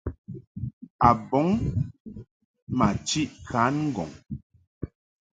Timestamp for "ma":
2.77-2.87